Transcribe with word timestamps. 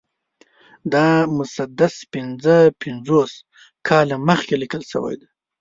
دا 0.93 1.07
مسدس 1.37 1.95
پنځه 2.13 2.55
پنځوس 2.81 3.31
کاله 3.87 4.15
مخکې 4.29 4.53
لیکل 4.61 4.81
شوی 4.91 5.15
دی. 5.19 5.27